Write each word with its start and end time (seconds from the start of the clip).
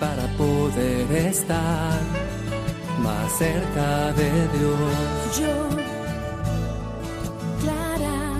Para 0.00 0.26
poder 0.38 1.12
estar 1.12 2.00
más 3.02 3.32
cerca 3.38 4.12
de 4.12 4.30
Dios. 4.48 5.38
Yo, 5.38 5.68
Clara, 7.60 8.32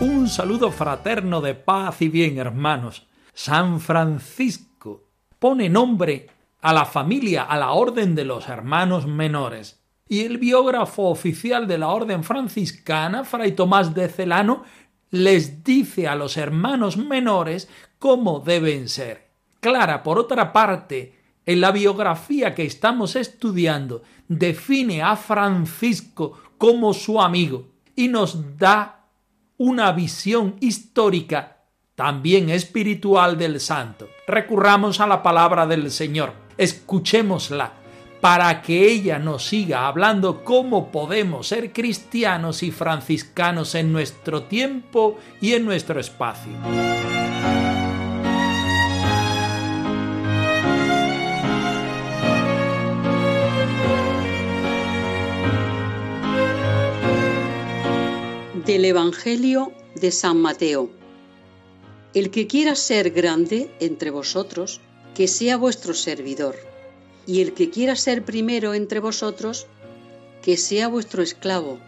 Un 0.00 0.28
saludo 0.28 0.72
fraterno 0.72 1.40
de 1.40 1.54
paz 1.54 2.02
y 2.02 2.08
bien, 2.08 2.38
hermanos. 2.38 3.06
San 3.32 3.80
Francisco 3.80 5.04
pone 5.38 5.68
nombre 5.68 6.26
a 6.60 6.72
la 6.72 6.84
familia, 6.84 7.44
a 7.44 7.56
la 7.56 7.70
orden 7.70 8.16
de 8.16 8.24
los 8.24 8.48
hermanos 8.48 9.06
menores. 9.06 9.80
Y 10.08 10.24
el 10.24 10.38
biógrafo 10.38 11.04
oficial 11.04 11.68
de 11.68 11.78
la 11.78 11.88
orden 11.88 12.24
franciscana, 12.24 13.22
Fray 13.22 13.52
Tomás 13.52 13.94
de 13.94 14.08
Celano, 14.08 14.64
les 15.10 15.62
dice 15.62 16.08
a 16.08 16.16
los 16.16 16.36
hermanos 16.36 16.96
menores 16.96 17.68
cómo 17.98 18.40
deben 18.40 18.88
ser. 18.88 19.27
Clara, 19.60 20.02
por 20.02 20.18
otra 20.18 20.52
parte, 20.52 21.18
en 21.44 21.60
la 21.60 21.70
biografía 21.72 22.54
que 22.54 22.64
estamos 22.64 23.16
estudiando, 23.16 24.02
define 24.28 25.02
a 25.02 25.16
Francisco 25.16 26.38
como 26.58 26.92
su 26.92 27.20
amigo 27.20 27.68
y 27.96 28.08
nos 28.08 28.58
da 28.58 29.06
una 29.56 29.90
visión 29.92 30.56
histórica, 30.60 31.56
también 31.94 32.48
espiritual 32.50 33.36
del 33.36 33.58
santo. 33.60 34.08
Recurramos 34.26 35.00
a 35.00 35.06
la 35.06 35.22
palabra 35.22 35.66
del 35.66 35.90
Señor, 35.90 36.32
escuchémosla, 36.56 37.72
para 38.20 38.62
que 38.62 38.86
ella 38.86 39.18
nos 39.18 39.46
siga 39.46 39.86
hablando 39.86 40.44
cómo 40.44 40.90
podemos 40.90 41.48
ser 41.48 41.72
cristianos 41.72 42.62
y 42.62 42.70
franciscanos 42.70 43.74
en 43.74 43.92
nuestro 43.92 44.44
tiempo 44.44 45.18
y 45.40 45.54
en 45.54 45.64
nuestro 45.64 45.98
espacio. 45.98 46.52
Del 58.78 58.84
Evangelio 58.84 59.72
de 59.96 60.12
San 60.12 60.40
Mateo. 60.40 60.88
El 62.14 62.30
que 62.30 62.46
quiera 62.46 62.76
ser 62.76 63.10
grande 63.10 63.74
entre 63.80 64.12
vosotros, 64.12 64.80
que 65.16 65.26
sea 65.26 65.56
vuestro 65.56 65.94
servidor, 65.94 66.54
y 67.26 67.40
el 67.40 67.54
que 67.54 67.70
quiera 67.70 67.96
ser 67.96 68.24
primero 68.24 68.74
entre 68.74 69.00
vosotros, 69.00 69.66
que 70.42 70.56
sea 70.56 70.86
vuestro 70.86 71.24
esclavo, 71.24 71.80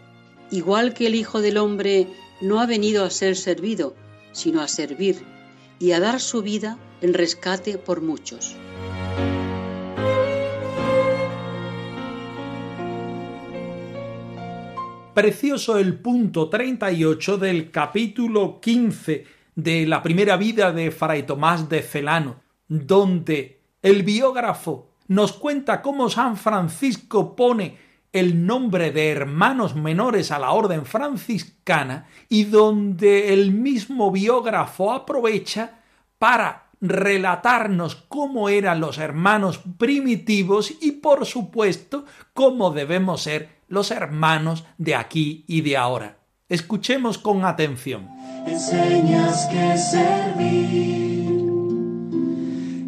igual 0.51 0.93
que 0.93 1.07
el 1.07 1.15
Hijo 1.15 1.39
del 1.39 1.59
Hombre 1.59 2.07
no 2.41 2.59
ha 2.59 2.65
venido 2.65 3.05
a 3.05 3.09
ser 3.09 3.37
servido, 3.37 3.95
sino 4.33 4.59
a 4.59 4.67
servir 4.67 5.23
y 5.79 5.93
a 5.93 6.01
dar 6.01 6.19
su 6.19 6.41
vida 6.41 6.77
en 6.99 7.13
rescate 7.13 7.77
por 7.77 8.01
muchos. 8.01 8.57
Precioso 15.13 15.77
el 15.77 15.99
punto 15.99 16.47
38 16.47 17.37
del 17.37 17.69
capítulo 17.69 18.61
15 18.61 19.25
de 19.55 19.85
la 19.85 20.01
primera 20.01 20.37
vida 20.37 20.71
de 20.71 20.89
Fray 20.89 21.23
Tomás 21.23 21.67
de 21.67 21.81
Celano, 21.81 22.37
donde 22.69 23.59
el 23.81 24.03
biógrafo 24.03 24.91
nos 25.09 25.33
cuenta 25.33 25.81
cómo 25.81 26.09
San 26.09 26.37
Francisco 26.37 27.35
pone 27.35 27.77
el 28.13 28.45
nombre 28.45 28.91
de 28.91 29.09
hermanos 29.09 29.75
menores 29.75 30.31
a 30.31 30.39
la 30.39 30.51
orden 30.51 30.85
franciscana 30.85 32.07
y 32.29 32.45
donde 32.45 33.33
el 33.33 33.51
mismo 33.51 34.11
biógrafo 34.11 34.93
aprovecha 34.93 35.81
para 36.19 36.69
relatarnos 36.79 37.95
cómo 37.95 38.47
eran 38.47 38.79
los 38.79 38.97
hermanos 38.97 39.59
primitivos 39.77 40.73
y 40.79 40.93
por 40.93 41.25
supuesto 41.25 42.05
cómo 42.33 42.71
debemos 42.71 43.23
ser 43.23 43.60
los 43.71 43.89
hermanos 43.89 44.65
de 44.77 44.95
aquí 44.95 45.45
y 45.47 45.61
de 45.61 45.77
ahora. 45.77 46.17
Escuchemos 46.49 47.17
con 47.17 47.45
atención. 47.45 48.09
enseñas 48.45 49.47
que 49.47 49.77
servir 49.77 51.31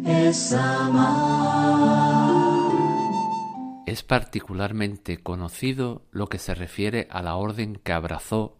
es 0.06 0.52
amar. 0.52 2.04
Es 3.86 4.02
particularmente 4.02 5.22
conocido 5.22 6.02
lo 6.10 6.26
que 6.26 6.38
se 6.38 6.54
refiere 6.54 7.08
a 7.10 7.22
la 7.22 7.36
orden 7.36 7.76
que 7.82 7.92
abrazó 7.92 8.58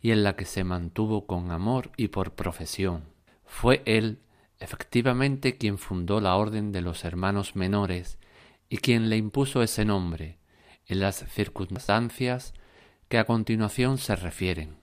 y 0.00 0.12
en 0.12 0.22
la 0.22 0.36
que 0.36 0.44
se 0.44 0.62
mantuvo 0.62 1.26
con 1.26 1.50
amor 1.50 1.90
y 1.96 2.08
por 2.08 2.34
profesión. 2.34 3.06
Fue 3.44 3.82
él, 3.84 4.20
efectivamente, 4.60 5.58
quien 5.58 5.78
fundó 5.78 6.20
la 6.20 6.36
orden 6.36 6.70
de 6.70 6.82
los 6.82 7.04
hermanos 7.04 7.56
menores 7.56 8.18
y 8.68 8.76
quien 8.76 9.08
le 9.08 9.16
impuso 9.16 9.62
ese 9.62 9.84
nombre, 9.84 10.38
en 10.86 11.00
las 11.00 11.24
circunstancias 11.30 12.54
que 13.08 13.18
a 13.18 13.24
continuación 13.24 13.98
se 13.98 14.16
refieren. 14.16 14.76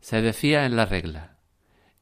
Se 0.00 0.22
decía 0.22 0.66
en 0.66 0.76
la 0.76 0.86
regla, 0.86 1.36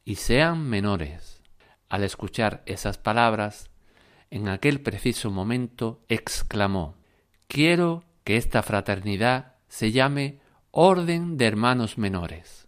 y 0.05 0.15
sean 0.15 0.69
menores. 0.69 1.41
Al 1.89 2.03
escuchar 2.03 2.63
esas 2.65 2.97
palabras, 2.97 3.69
en 4.29 4.47
aquel 4.47 4.81
preciso 4.81 5.31
momento 5.31 6.03
exclamó, 6.07 6.95
Quiero 7.47 8.03
que 8.23 8.37
esta 8.37 8.61
fraternidad 8.61 9.55
se 9.67 9.91
llame 9.91 10.39
Orden 10.71 11.37
de 11.37 11.45
Hermanos 11.45 11.97
Menores. 11.97 12.67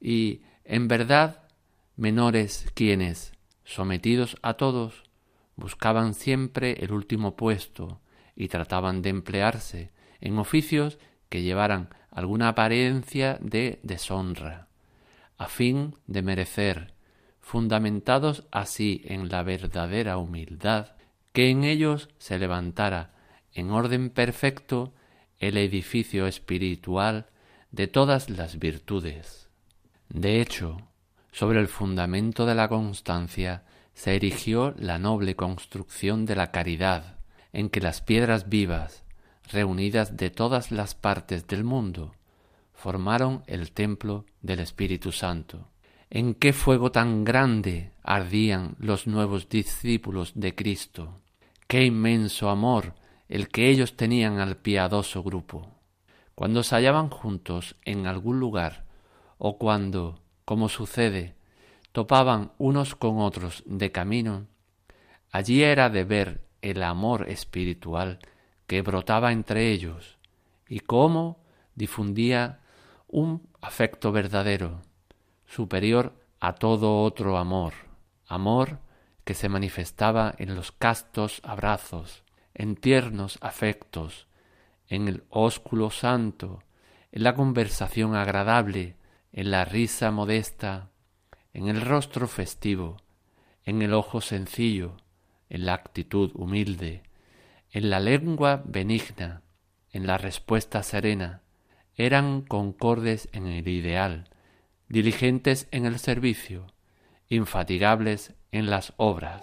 Y, 0.00 0.42
en 0.64 0.88
verdad, 0.88 1.48
menores 1.96 2.66
quienes, 2.74 3.32
sometidos 3.64 4.36
a 4.42 4.54
todos, 4.54 5.04
buscaban 5.54 6.14
siempre 6.14 6.84
el 6.84 6.92
último 6.92 7.36
puesto 7.36 8.00
y 8.36 8.48
trataban 8.48 9.02
de 9.02 9.10
emplearse 9.10 9.90
en 10.20 10.38
oficios 10.38 10.98
que 11.28 11.42
llevaran 11.42 11.88
alguna 12.10 12.48
apariencia 12.48 13.38
de 13.40 13.80
deshonra, 13.82 14.68
a 15.38 15.46
fin 15.48 15.94
de 16.06 16.22
merecer, 16.22 16.94
fundamentados 17.40 18.44
así 18.50 19.02
en 19.04 19.28
la 19.28 19.42
verdadera 19.42 20.18
humildad, 20.18 20.92
que 21.32 21.50
en 21.50 21.64
ellos 21.64 22.08
se 22.18 22.38
levantara 22.38 23.12
en 23.52 23.70
orden 23.70 24.10
perfecto 24.10 24.94
el 25.38 25.56
edificio 25.56 26.26
espiritual 26.26 27.26
de 27.70 27.86
todas 27.86 28.30
las 28.30 28.58
virtudes. 28.58 29.48
De 30.08 30.40
hecho, 30.40 30.78
sobre 31.32 31.60
el 31.60 31.68
fundamento 31.68 32.46
de 32.46 32.54
la 32.54 32.68
constancia 32.68 33.64
se 33.92 34.16
erigió 34.16 34.74
la 34.78 34.98
noble 34.98 35.36
construcción 35.36 36.24
de 36.26 36.36
la 36.36 36.50
caridad, 36.50 37.15
en 37.56 37.70
que 37.70 37.80
las 37.80 38.02
piedras 38.02 38.50
vivas, 38.50 39.02
reunidas 39.50 40.18
de 40.18 40.28
todas 40.28 40.70
las 40.70 40.94
partes 40.94 41.46
del 41.46 41.64
mundo, 41.64 42.12
formaron 42.74 43.44
el 43.46 43.72
templo 43.72 44.26
del 44.42 44.60
Espíritu 44.60 45.10
Santo. 45.10 45.66
¿En 46.10 46.34
qué 46.34 46.52
fuego 46.52 46.92
tan 46.92 47.24
grande 47.24 47.92
ardían 48.02 48.76
los 48.78 49.06
nuevos 49.06 49.48
discípulos 49.48 50.32
de 50.34 50.54
Cristo? 50.54 51.22
Qué 51.66 51.86
inmenso 51.86 52.50
amor 52.50 52.92
el 53.26 53.48
que 53.48 53.70
ellos 53.70 53.96
tenían 53.96 54.38
al 54.38 54.58
piadoso 54.58 55.22
grupo. 55.22 55.80
Cuando 56.34 56.62
se 56.62 56.74
hallaban 56.74 57.08
juntos 57.08 57.76
en 57.86 58.06
algún 58.06 58.38
lugar, 58.38 58.84
o 59.38 59.56
cuando, 59.56 60.20
como 60.44 60.68
sucede, 60.68 61.36
topaban 61.92 62.52
unos 62.58 62.94
con 62.94 63.18
otros 63.18 63.62
de 63.64 63.92
camino, 63.92 64.46
allí 65.32 65.62
era 65.62 65.88
de 65.88 66.04
ver 66.04 66.45
el 66.70 66.82
amor 66.82 67.28
espiritual 67.28 68.18
que 68.66 68.82
brotaba 68.82 69.32
entre 69.32 69.70
ellos 69.70 70.18
y 70.68 70.80
cómo 70.80 71.38
difundía 71.74 72.60
un 73.06 73.48
afecto 73.60 74.10
verdadero, 74.10 74.82
superior 75.46 76.12
a 76.40 76.54
todo 76.54 77.02
otro 77.02 77.38
amor, 77.38 77.72
amor 78.26 78.80
que 79.24 79.34
se 79.34 79.48
manifestaba 79.48 80.34
en 80.38 80.56
los 80.56 80.72
castos 80.72 81.40
abrazos, 81.44 82.24
en 82.54 82.74
tiernos 82.74 83.38
afectos, 83.40 84.26
en 84.88 85.06
el 85.08 85.24
ósculo 85.30 85.90
santo, 85.90 86.62
en 87.12 87.22
la 87.22 87.34
conversación 87.34 88.16
agradable, 88.16 88.96
en 89.32 89.50
la 89.52 89.64
risa 89.64 90.10
modesta, 90.10 90.90
en 91.52 91.68
el 91.68 91.80
rostro 91.80 92.26
festivo, 92.26 92.96
en 93.64 93.82
el 93.82 93.94
ojo 93.94 94.20
sencillo, 94.20 94.96
en 95.48 95.66
la 95.66 95.74
actitud 95.74 96.30
humilde, 96.34 97.02
en 97.70 97.90
la 97.90 98.00
lengua 98.00 98.62
benigna, 98.64 99.42
en 99.90 100.06
la 100.06 100.18
respuesta 100.18 100.82
serena, 100.82 101.42
eran 101.94 102.42
concordes 102.42 103.28
en 103.32 103.46
el 103.46 103.68
ideal, 103.68 104.28
diligentes 104.88 105.68
en 105.70 105.86
el 105.86 105.98
servicio, 105.98 106.66
infatigables 107.28 108.34
en 108.52 108.70
las 108.70 108.92
obras. 108.96 109.42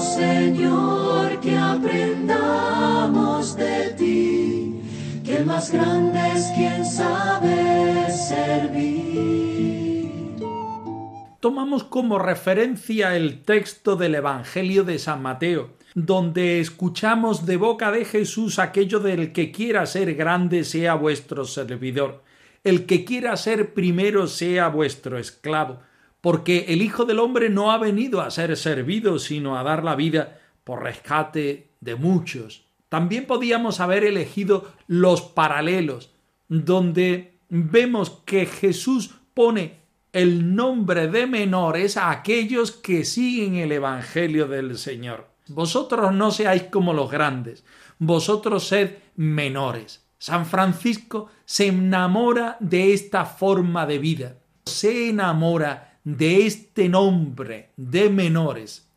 Señor, 0.00 1.40
que 1.40 1.56
aprendamos 1.56 3.56
de 3.56 3.94
ti, 3.98 4.80
que 5.24 5.44
más 5.44 5.72
grande 5.72 6.20
es 6.34 6.46
quien 6.56 6.84
sabe 6.84 8.10
servir. 8.10 9.47
Tomamos 11.40 11.84
como 11.84 12.18
referencia 12.18 13.14
el 13.16 13.42
texto 13.42 13.94
del 13.94 14.16
Evangelio 14.16 14.82
de 14.82 14.98
San 14.98 15.22
Mateo, 15.22 15.70
donde 15.94 16.58
escuchamos 16.58 17.46
de 17.46 17.56
boca 17.56 17.92
de 17.92 18.04
Jesús 18.04 18.58
aquello 18.58 18.98
del 18.98 19.32
que 19.32 19.52
quiera 19.52 19.86
ser 19.86 20.16
grande 20.16 20.64
sea 20.64 20.94
vuestro 20.94 21.44
servidor, 21.44 22.24
el 22.64 22.86
que 22.86 23.04
quiera 23.04 23.36
ser 23.36 23.72
primero 23.72 24.26
sea 24.26 24.66
vuestro 24.66 25.16
esclavo, 25.16 25.78
porque 26.20 26.66
el 26.70 26.82
Hijo 26.82 27.04
del 27.04 27.20
Hombre 27.20 27.50
no 27.50 27.70
ha 27.70 27.78
venido 27.78 28.20
a 28.20 28.32
ser 28.32 28.56
servido, 28.56 29.20
sino 29.20 29.56
a 29.56 29.62
dar 29.62 29.84
la 29.84 29.94
vida 29.94 30.40
por 30.64 30.82
rescate 30.82 31.68
de 31.80 31.94
muchos. 31.94 32.64
También 32.88 33.26
podíamos 33.26 33.78
haber 33.78 34.02
elegido 34.02 34.72
los 34.88 35.22
paralelos, 35.22 36.10
donde 36.48 37.38
vemos 37.48 38.10
que 38.24 38.44
Jesús 38.44 39.14
pone 39.34 39.78
el 40.12 40.54
nombre 40.54 41.08
de 41.08 41.26
menores 41.26 41.96
a 41.96 42.10
aquellos 42.10 42.72
que 42.72 43.04
siguen 43.04 43.56
el 43.56 43.72
Evangelio 43.72 44.48
del 44.48 44.78
Señor. 44.78 45.28
Vosotros 45.48 46.12
no 46.12 46.30
seáis 46.30 46.64
como 46.64 46.92
los 46.92 47.10
grandes, 47.10 47.64
vosotros 47.98 48.66
sed 48.66 48.96
menores. 49.16 50.04
San 50.18 50.46
Francisco 50.46 51.30
se 51.44 51.68
enamora 51.68 52.56
de 52.60 52.92
esta 52.92 53.24
forma 53.24 53.86
de 53.86 53.98
vida, 53.98 54.38
se 54.66 55.10
enamora 55.10 55.98
de 56.04 56.46
este 56.46 56.88
nombre 56.88 57.70
de 57.76 58.10
menores. 58.10 58.88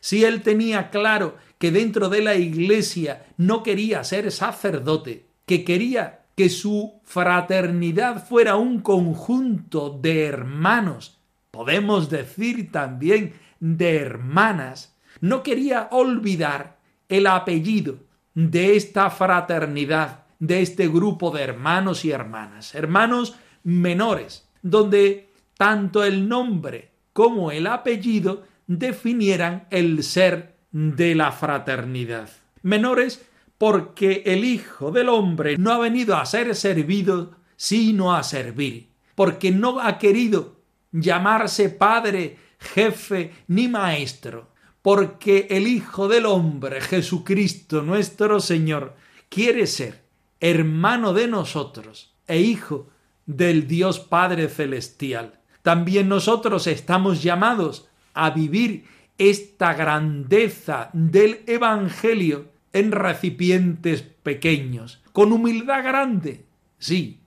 Si 0.00 0.24
él 0.24 0.42
tenía 0.42 0.90
claro 0.90 1.36
que 1.58 1.70
dentro 1.70 2.08
de 2.08 2.22
la 2.22 2.34
iglesia 2.34 3.26
no 3.36 3.62
quería 3.62 4.04
ser 4.04 4.30
sacerdote, 4.30 5.26
que 5.46 5.64
quería 5.64 6.25
que 6.36 6.50
su 6.50 7.00
fraternidad 7.04 8.26
fuera 8.26 8.56
un 8.56 8.80
conjunto 8.80 9.98
de 10.00 10.26
hermanos, 10.26 11.18
podemos 11.50 12.10
decir 12.10 12.70
también 12.70 13.32
de 13.58 13.96
hermanas, 13.96 14.94
no 15.20 15.42
quería 15.42 15.88
olvidar 15.90 16.76
el 17.08 17.26
apellido 17.26 17.98
de 18.34 18.76
esta 18.76 19.08
fraternidad, 19.08 20.26
de 20.38 20.60
este 20.60 20.88
grupo 20.88 21.30
de 21.30 21.42
hermanos 21.42 22.04
y 22.04 22.10
hermanas, 22.10 22.74
hermanos 22.74 23.36
menores, 23.64 24.46
donde 24.60 25.30
tanto 25.56 26.04
el 26.04 26.28
nombre 26.28 26.90
como 27.14 27.50
el 27.50 27.66
apellido 27.66 28.44
definieran 28.66 29.66
el 29.70 30.02
ser 30.02 30.56
de 30.70 31.14
la 31.14 31.32
fraternidad. 31.32 32.28
Menores 32.62 33.26
porque 33.58 34.22
el 34.26 34.44
Hijo 34.44 34.90
del 34.90 35.08
Hombre 35.08 35.56
no 35.56 35.72
ha 35.72 35.78
venido 35.78 36.16
a 36.16 36.26
ser 36.26 36.54
servido, 36.54 37.36
sino 37.56 38.14
a 38.14 38.22
servir, 38.22 38.90
porque 39.14 39.50
no 39.50 39.80
ha 39.80 39.98
querido 39.98 40.56
llamarse 40.92 41.70
Padre, 41.70 42.36
jefe 42.58 43.32
ni 43.48 43.68
maestro, 43.68 44.50
porque 44.82 45.46
el 45.50 45.66
Hijo 45.66 46.08
del 46.08 46.26
Hombre, 46.26 46.80
Jesucristo 46.80 47.82
nuestro 47.82 48.40
Señor, 48.40 48.94
quiere 49.28 49.66
ser 49.66 50.04
hermano 50.40 51.12
de 51.12 51.28
nosotros 51.28 52.14
e 52.26 52.40
hijo 52.40 52.88
del 53.24 53.66
Dios 53.66 53.98
Padre 53.98 54.48
Celestial. 54.48 55.40
También 55.62 56.08
nosotros 56.08 56.66
estamos 56.66 57.22
llamados 57.22 57.88
a 58.14 58.30
vivir 58.30 58.84
esta 59.18 59.74
grandeza 59.74 60.90
del 60.92 61.42
Evangelio 61.46 62.55
en 62.76 62.92
recipientes 62.92 64.02
pequeños, 64.02 65.02
con 65.12 65.32
humildad 65.32 65.82
grande, 65.82 66.44
sí, 66.78 67.20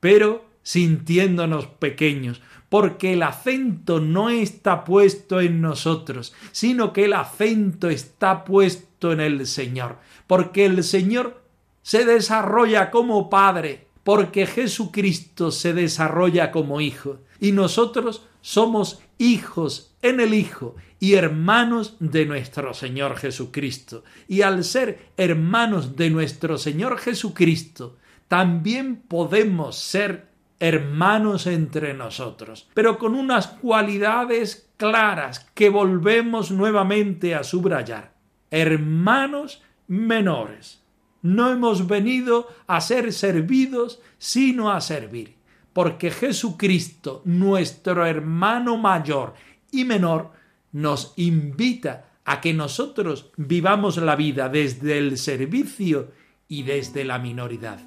pero 0.00 0.44
sintiéndonos 0.62 1.66
pequeños, 1.66 2.40
porque 2.68 3.12
el 3.12 3.22
acento 3.22 4.00
no 4.00 4.30
está 4.30 4.84
puesto 4.84 5.40
en 5.40 5.60
nosotros, 5.60 6.34
sino 6.52 6.92
que 6.92 7.04
el 7.04 7.12
acento 7.12 7.88
está 7.88 8.44
puesto 8.44 9.12
en 9.12 9.20
el 9.20 9.46
Señor, 9.46 9.98
porque 10.26 10.64
el 10.64 10.82
Señor 10.82 11.42
se 11.82 12.04
desarrolla 12.04 12.90
como 12.90 13.30
Padre, 13.30 13.86
porque 14.02 14.46
Jesucristo 14.46 15.50
se 15.50 15.72
desarrolla 15.72 16.50
como 16.50 16.80
Hijo, 16.80 17.18
y 17.40 17.52
nosotros 17.52 18.26
somos 18.40 19.00
hijos 19.18 19.93
en 20.04 20.20
el 20.20 20.34
Hijo 20.34 20.76
y 21.00 21.14
hermanos 21.14 21.96
de 21.98 22.26
nuestro 22.26 22.74
Señor 22.74 23.16
Jesucristo. 23.16 24.04
Y 24.28 24.42
al 24.42 24.62
ser 24.62 25.10
hermanos 25.16 25.96
de 25.96 26.10
nuestro 26.10 26.58
Señor 26.58 26.98
Jesucristo, 26.98 27.96
también 28.28 28.96
podemos 28.96 29.76
ser 29.78 30.28
hermanos 30.60 31.46
entre 31.46 31.94
nosotros, 31.94 32.68
pero 32.74 32.98
con 32.98 33.14
unas 33.14 33.48
cualidades 33.48 34.68
claras 34.76 35.50
que 35.54 35.70
volvemos 35.70 36.50
nuevamente 36.50 37.34
a 37.34 37.42
subrayar. 37.42 38.12
Hermanos 38.50 39.62
menores. 39.88 40.82
No 41.22 41.50
hemos 41.50 41.86
venido 41.86 42.48
a 42.66 42.82
ser 42.82 43.10
servidos, 43.14 44.02
sino 44.18 44.70
a 44.70 44.82
servir, 44.82 45.36
porque 45.72 46.10
Jesucristo, 46.10 47.22
nuestro 47.24 48.04
hermano 48.04 48.76
mayor 48.76 49.32
y 49.74 49.84
menor, 49.84 50.32
nos 50.72 51.12
invita 51.16 52.10
a 52.24 52.40
que 52.40 52.54
nosotros 52.54 53.30
vivamos 53.36 53.96
la 53.98 54.16
vida 54.16 54.48
desde 54.48 54.98
el 54.98 55.18
servicio 55.18 56.12
y 56.48 56.62
desde 56.62 57.04
la 57.04 57.18
minoridad. 57.18 57.80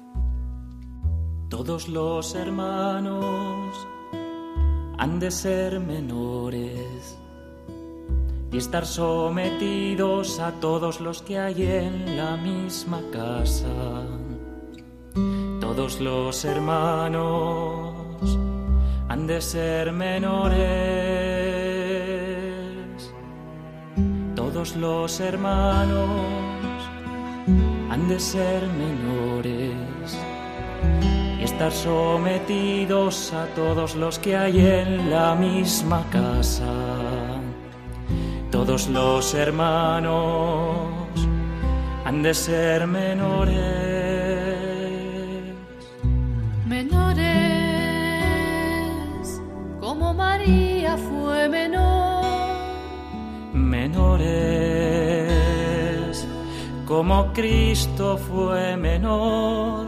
Todos 1.48 1.88
los 1.88 2.34
hermanos 2.34 3.74
han 4.98 5.18
de 5.18 5.30
ser 5.30 5.80
menores 5.80 7.18
y 8.52 8.56
estar 8.56 8.86
sometidos 8.86 10.40
a 10.40 10.52
todos 10.60 11.00
los 11.00 11.22
que 11.22 11.38
hay 11.38 11.62
en 11.62 12.16
la 12.16 12.36
misma 12.36 13.00
casa. 13.12 14.06
Todos 15.60 16.00
los 16.00 16.44
hermanos 16.44 17.94
han 19.08 19.26
de 19.26 19.40
ser 19.40 19.92
menores. 19.92 21.17
Todos 24.50 24.76
los 24.76 25.20
hermanos 25.20 26.08
han 27.90 28.08
de 28.08 28.18
ser 28.18 28.66
menores 28.66 30.16
estar 31.38 31.70
sometidos 31.70 33.34
a 33.34 33.44
todos 33.54 33.94
los 33.94 34.18
que 34.18 34.38
hay 34.38 34.58
en 34.60 35.10
la 35.10 35.34
misma 35.34 36.02
casa. 36.10 36.72
Todos 38.50 38.88
los 38.88 39.34
hermanos 39.34 40.88
han 42.06 42.22
de 42.22 42.32
ser 42.32 42.86
menores. 42.86 43.58
Menores, 46.66 47.28
como 49.78 50.14
María 50.14 50.96
fue 50.96 51.50
menor. 51.50 51.97
Menores, 53.88 55.08
como 56.86 57.32
Cristo 57.32 58.18
fue 58.18 58.76
menor 58.76 59.86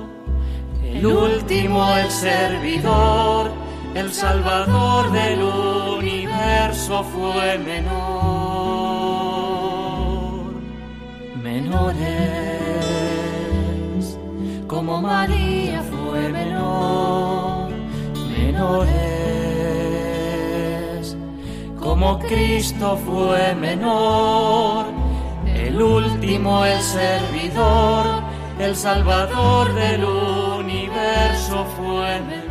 el 1.00 1.07
último, 1.07 1.97
el 1.97 2.11
servidor, 2.11 3.50
el 3.95 4.12
salvador 4.12 5.12
del 5.12 5.42
universo 5.42 7.04
fue 7.04 7.59
menor. 7.59 7.90
Menores, 11.42 11.99
como 14.66 15.00
María 15.00 15.83
fue 15.83 16.28
menor. 16.28 17.71
Menores, 18.37 19.10
como 22.00 22.19
Cristo 22.19 22.97
fue 22.97 23.54
menor, 23.57 24.87
el 25.47 25.83
último, 25.83 26.64
el 26.64 26.80
servidor, 26.80 28.23
el 28.59 28.75
salvador 28.75 29.75
del 29.75 30.02
universo 30.02 31.66
fue 31.76 32.19
menor. 32.23 32.49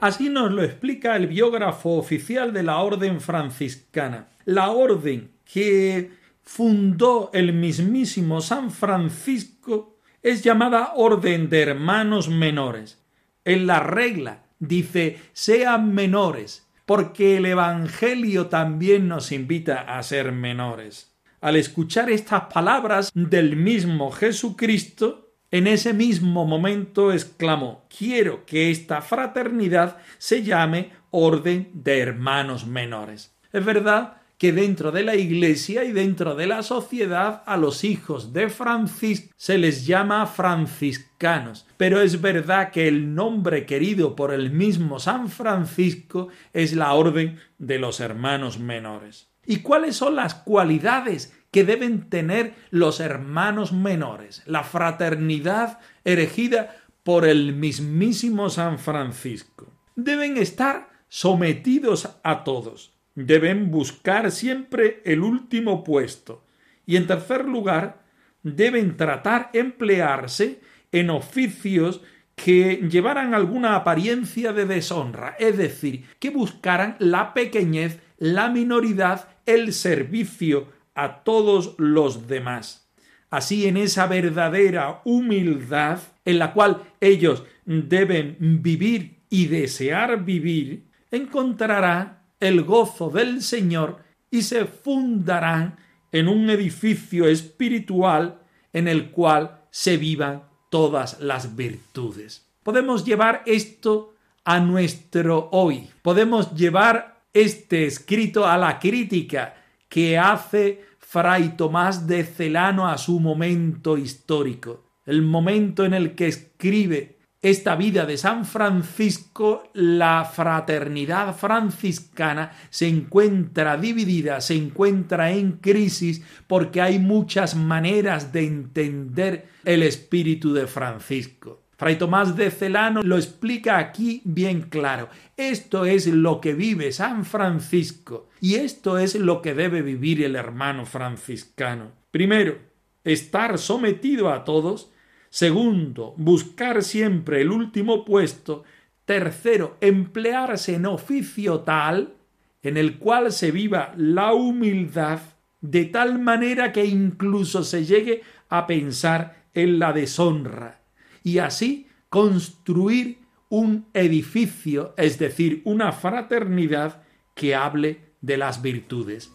Así 0.00 0.28
nos 0.28 0.50
lo 0.50 0.64
explica 0.64 1.14
el 1.14 1.28
biógrafo 1.28 1.90
oficial 1.90 2.52
de 2.52 2.64
la 2.64 2.78
Orden 2.78 3.20
franciscana, 3.20 4.30
la 4.44 4.70
Orden 4.72 5.30
que 5.44 6.10
fundó 6.42 7.30
el 7.32 7.52
mismísimo 7.52 8.40
San 8.40 8.72
Francisco, 8.72 10.00
es 10.20 10.42
llamada 10.42 10.94
Orden 10.96 11.48
de 11.48 11.62
Hermanos 11.62 12.28
Menores. 12.28 13.00
En 13.44 13.68
la 13.68 13.78
regla 13.78 14.47
dice 14.58 15.18
sean 15.32 15.94
menores, 15.94 16.66
porque 16.86 17.36
el 17.36 17.46
Evangelio 17.46 18.46
también 18.46 19.08
nos 19.08 19.32
invita 19.32 19.80
a 19.80 20.02
ser 20.02 20.32
menores. 20.32 21.14
Al 21.40 21.56
escuchar 21.56 22.10
estas 22.10 22.44
palabras 22.52 23.12
del 23.14 23.56
mismo 23.56 24.10
Jesucristo, 24.10 25.32
en 25.50 25.66
ese 25.66 25.92
mismo 25.92 26.44
momento 26.44 27.12
exclamó 27.12 27.86
Quiero 27.96 28.44
que 28.44 28.70
esta 28.70 29.00
fraternidad 29.02 29.98
se 30.18 30.42
llame 30.42 30.90
Orden 31.10 31.70
de 31.72 32.00
Hermanos 32.00 32.66
Menores. 32.66 33.34
Es 33.52 33.64
verdad 33.64 34.18
que 34.38 34.52
dentro 34.52 34.92
de 34.92 35.02
la 35.02 35.16
Iglesia 35.16 35.84
y 35.84 35.92
dentro 35.92 36.36
de 36.36 36.46
la 36.46 36.62
sociedad 36.62 37.42
a 37.44 37.56
los 37.56 37.82
hijos 37.82 38.32
de 38.32 38.48
Francisco 38.48 39.34
se 39.36 39.58
les 39.58 39.84
llama 39.84 40.24
franciscanos, 40.26 41.66
pero 41.76 42.00
es 42.00 42.20
verdad 42.20 42.70
que 42.70 42.86
el 42.86 43.14
nombre 43.14 43.66
querido 43.66 44.14
por 44.14 44.32
el 44.32 44.50
mismo 44.50 45.00
San 45.00 45.28
Francisco 45.28 46.28
es 46.52 46.72
la 46.72 46.94
Orden 46.94 47.38
de 47.58 47.78
los 47.78 47.98
Hermanos 47.98 48.60
Menores. 48.60 49.28
¿Y 49.44 49.60
cuáles 49.60 49.96
son 49.96 50.14
las 50.14 50.34
cualidades 50.34 51.34
que 51.50 51.64
deben 51.64 52.08
tener 52.10 52.54
los 52.70 53.00
hermanos 53.00 53.72
menores? 53.72 54.42
La 54.44 54.62
fraternidad 54.62 55.80
erigida 56.04 56.76
por 57.02 57.26
el 57.26 57.54
mismísimo 57.54 58.50
San 58.50 58.78
Francisco. 58.78 59.72
Deben 59.96 60.36
estar 60.36 60.90
sometidos 61.08 62.10
a 62.22 62.44
todos, 62.44 62.92
deben 63.26 63.72
buscar 63.72 64.30
siempre 64.30 65.02
el 65.04 65.22
último 65.22 65.82
puesto 65.82 66.44
y 66.86 66.96
en 66.96 67.08
tercer 67.08 67.46
lugar 67.46 68.04
deben 68.44 68.96
tratar 68.96 69.50
emplearse 69.52 70.60
en 70.92 71.10
oficios 71.10 72.00
que 72.36 72.76
llevaran 72.88 73.34
alguna 73.34 73.74
apariencia 73.74 74.52
de 74.52 74.66
deshonra, 74.66 75.34
es 75.40 75.56
decir, 75.56 76.04
que 76.20 76.30
buscaran 76.30 76.94
la 77.00 77.34
pequeñez, 77.34 77.98
la 78.18 78.50
minoridad, 78.50 79.28
el 79.46 79.72
servicio 79.72 80.68
a 80.94 81.24
todos 81.24 81.74
los 81.76 82.28
demás. 82.28 82.88
Así 83.30 83.66
en 83.66 83.76
esa 83.76 84.06
verdadera 84.06 85.02
humildad 85.04 85.98
en 86.24 86.38
la 86.38 86.52
cual 86.52 86.82
ellos 87.00 87.42
deben 87.66 88.36
vivir 88.62 89.18
y 89.28 89.46
desear 89.46 90.24
vivir, 90.24 90.84
encontrará 91.10 92.17
el 92.40 92.62
gozo 92.62 93.10
del 93.10 93.42
Señor 93.42 93.98
y 94.30 94.42
se 94.42 94.64
fundarán 94.64 95.78
en 96.12 96.28
un 96.28 96.48
edificio 96.50 97.26
espiritual 97.26 98.40
en 98.72 98.88
el 98.88 99.10
cual 99.10 99.62
se 99.70 99.96
vivan 99.96 100.44
todas 100.70 101.20
las 101.20 101.56
virtudes. 101.56 102.46
Podemos 102.62 103.04
llevar 103.04 103.42
esto 103.46 104.14
a 104.44 104.60
nuestro 104.60 105.48
hoy. 105.52 105.88
Podemos 106.02 106.54
llevar 106.54 107.22
este 107.32 107.86
escrito 107.86 108.46
a 108.46 108.56
la 108.56 108.78
crítica 108.78 109.54
que 109.88 110.18
hace 110.18 110.84
Fray 110.98 111.56
Tomás 111.56 112.06
de 112.06 112.24
Celano 112.24 112.88
a 112.88 112.98
su 112.98 113.20
momento 113.20 113.96
histórico, 113.96 114.84
el 115.06 115.22
momento 115.22 115.84
en 115.84 115.94
el 115.94 116.14
que 116.14 116.28
escribe 116.28 117.17
esta 117.40 117.76
vida 117.76 118.04
de 118.04 118.16
San 118.16 118.44
Francisco, 118.44 119.70
la 119.72 120.24
fraternidad 120.24 121.36
franciscana 121.36 122.50
se 122.68 122.88
encuentra 122.88 123.76
dividida, 123.76 124.40
se 124.40 124.56
encuentra 124.56 125.30
en 125.30 125.52
crisis 125.52 126.24
porque 126.48 126.80
hay 126.80 126.98
muchas 126.98 127.54
maneras 127.54 128.32
de 128.32 128.44
entender 128.44 129.48
el 129.64 129.84
espíritu 129.84 130.52
de 130.52 130.66
Francisco. 130.66 131.62
Fray 131.76 131.96
Tomás 131.96 132.34
de 132.34 132.50
Celano 132.50 133.04
lo 133.04 133.16
explica 133.16 133.78
aquí 133.78 134.20
bien 134.24 134.62
claro. 134.62 135.08
Esto 135.36 135.84
es 135.84 136.08
lo 136.08 136.40
que 136.40 136.54
vive 136.54 136.90
San 136.90 137.24
Francisco 137.24 138.28
y 138.40 138.56
esto 138.56 138.98
es 138.98 139.14
lo 139.14 139.42
que 139.42 139.54
debe 139.54 139.82
vivir 139.82 140.24
el 140.24 140.34
hermano 140.34 140.86
franciscano. 140.86 141.92
Primero, 142.10 142.58
estar 143.04 143.58
sometido 143.58 144.32
a 144.32 144.42
todos 144.42 144.90
Segundo, 145.30 146.14
buscar 146.16 146.82
siempre 146.82 147.42
el 147.42 147.50
último 147.50 148.04
puesto. 148.04 148.64
Tercero, 149.04 149.76
emplearse 149.80 150.74
en 150.74 150.86
oficio 150.86 151.60
tal 151.60 152.14
en 152.62 152.76
el 152.76 152.98
cual 152.98 153.32
se 153.32 153.50
viva 153.50 153.94
la 153.96 154.32
humildad 154.32 155.20
de 155.60 155.84
tal 155.86 156.18
manera 156.18 156.72
que 156.72 156.84
incluso 156.84 157.64
se 157.64 157.84
llegue 157.84 158.22
a 158.48 158.66
pensar 158.66 159.44
en 159.54 159.78
la 159.78 159.92
deshonra 159.92 160.80
y 161.22 161.38
así 161.38 161.86
construir 162.08 163.18
un 163.48 163.86
edificio, 163.94 164.94
es 164.96 165.18
decir, 165.18 165.62
una 165.64 165.92
fraternidad 165.92 167.02
que 167.34 167.54
hable 167.54 168.12
de 168.20 168.36
las 168.36 168.62
virtudes. 168.62 169.32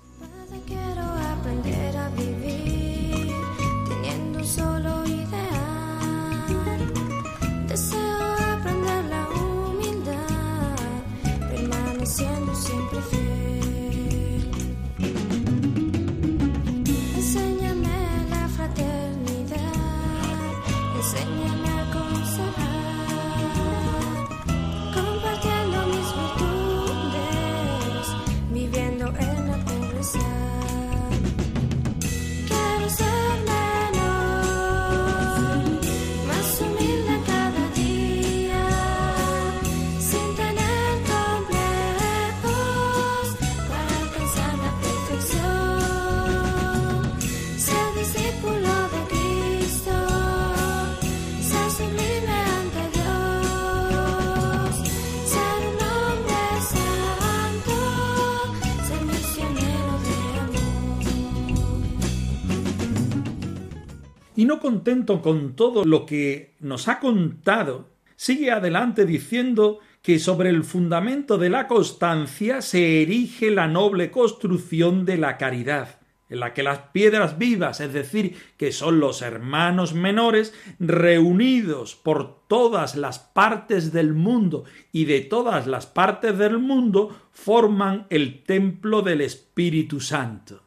Contento 64.63 65.21
con 65.21 65.57
todo 65.57 65.83
lo 65.83 66.05
que 66.05 66.55
nos 66.61 66.87
ha 66.87 67.01
contado, 67.01 67.89
sigue 68.15 68.49
adelante 68.49 69.05
diciendo 69.05 69.79
que 70.01 70.19
sobre 70.19 70.49
el 70.49 70.63
fundamento 70.63 71.37
de 71.37 71.49
la 71.49 71.67
constancia 71.67 72.61
se 72.61 73.01
erige 73.01 73.51
la 73.51 73.67
noble 73.67 74.09
construcción 74.09 75.03
de 75.03 75.17
la 75.17 75.37
caridad, 75.37 75.99
en 76.29 76.39
la 76.39 76.53
que 76.53 76.63
las 76.63 76.79
piedras 76.93 77.37
vivas, 77.37 77.81
es 77.81 77.91
decir, 77.91 78.37
que 78.55 78.71
son 78.71 79.01
los 79.01 79.21
hermanos 79.21 79.93
menores, 79.93 80.53
reunidos 80.79 81.95
por 81.95 82.47
todas 82.47 82.95
las 82.95 83.19
partes 83.19 83.91
del 83.91 84.13
mundo 84.13 84.63
y 84.93 85.03
de 85.03 85.19
todas 85.19 85.67
las 85.67 85.87
partes 85.87 86.37
del 86.37 86.57
mundo, 86.57 87.15
forman 87.33 88.07
el 88.09 88.43
templo 88.43 89.01
del 89.01 89.19
Espíritu 89.19 89.99
Santo. 89.99 90.62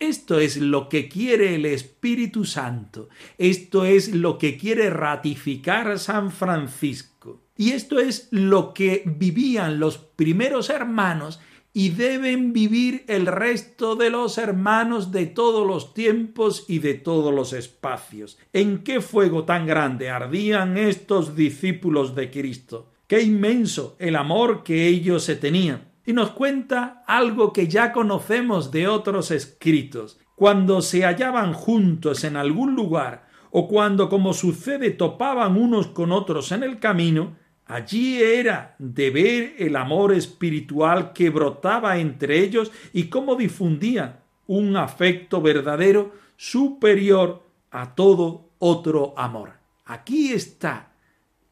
Esto 0.00 0.40
es 0.40 0.56
lo 0.56 0.88
que 0.88 1.10
quiere 1.10 1.54
el 1.54 1.66
Espíritu 1.66 2.46
Santo. 2.46 3.10
Esto 3.36 3.84
es 3.84 4.14
lo 4.14 4.38
que 4.38 4.56
quiere 4.56 4.88
ratificar 4.88 5.98
San 5.98 6.30
Francisco. 6.30 7.42
Y 7.54 7.72
esto 7.72 7.98
es 8.00 8.28
lo 8.30 8.72
que 8.72 9.02
vivían 9.04 9.78
los 9.78 9.98
primeros 9.98 10.70
hermanos 10.70 11.38
y 11.74 11.90
deben 11.90 12.54
vivir 12.54 13.04
el 13.08 13.26
resto 13.26 13.94
de 13.94 14.08
los 14.08 14.38
hermanos 14.38 15.12
de 15.12 15.26
todos 15.26 15.66
los 15.66 15.92
tiempos 15.92 16.64
y 16.66 16.78
de 16.78 16.94
todos 16.94 17.34
los 17.34 17.52
espacios. 17.52 18.38
¿En 18.54 18.78
qué 18.82 19.02
fuego 19.02 19.44
tan 19.44 19.66
grande 19.66 20.08
ardían 20.08 20.78
estos 20.78 21.36
discípulos 21.36 22.14
de 22.14 22.30
Cristo? 22.30 22.90
Qué 23.06 23.20
inmenso 23.20 23.96
el 23.98 24.16
amor 24.16 24.62
que 24.62 24.86
ellos 24.86 25.24
se 25.24 25.36
tenían 25.36 25.89
y 26.06 26.12
nos 26.12 26.30
cuenta 26.30 27.02
algo 27.06 27.52
que 27.52 27.68
ya 27.68 27.92
conocemos 27.92 28.70
de 28.70 28.88
otros 28.88 29.30
escritos. 29.30 30.18
Cuando 30.34 30.82
se 30.82 31.04
hallaban 31.04 31.52
juntos 31.52 32.24
en 32.24 32.36
algún 32.36 32.74
lugar 32.74 33.28
o 33.50 33.68
cuando, 33.68 34.08
como 34.08 34.32
sucede, 34.32 34.90
topaban 34.90 35.56
unos 35.56 35.88
con 35.88 36.12
otros 36.12 36.52
en 36.52 36.62
el 36.62 36.78
camino, 36.78 37.36
Allí 37.70 38.20
era 38.20 38.74
de 38.80 39.10
ver 39.10 39.54
el 39.58 39.76
amor 39.76 40.12
espiritual 40.12 41.12
que 41.12 41.30
brotaba 41.30 41.98
entre 41.98 42.40
ellos 42.40 42.72
y 42.92 43.04
cómo 43.04 43.36
difundía 43.36 44.24
un 44.48 44.76
afecto 44.76 45.40
verdadero 45.40 46.12
superior 46.36 47.44
a 47.70 47.94
todo 47.94 48.48
otro 48.58 49.14
amor. 49.16 49.52
Aquí 49.84 50.32
está 50.32 50.89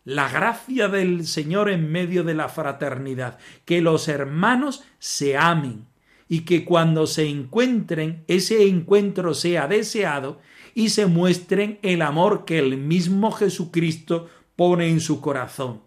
la 0.08 0.30
gracia 0.30 0.88
del 0.88 1.26
Señor 1.26 1.68
en 1.68 1.92
medio 1.92 2.24
de 2.24 2.32
la 2.32 2.48
fraternidad, 2.48 3.36
que 3.66 3.82
los 3.82 4.08
hermanos 4.08 4.82
se 4.98 5.36
amen 5.36 5.84
y 6.30 6.46
que 6.46 6.64
cuando 6.64 7.06
se 7.06 7.28
encuentren 7.28 8.24
ese 8.26 8.66
encuentro 8.66 9.34
sea 9.34 9.68
deseado 9.68 10.40
y 10.74 10.88
se 10.88 11.04
muestren 11.04 11.78
el 11.82 12.00
amor 12.00 12.46
que 12.46 12.58
el 12.58 12.78
mismo 12.78 13.32
Jesucristo 13.32 14.30
pone 14.56 14.88
en 14.88 15.00
su 15.00 15.20
corazón. 15.20 15.82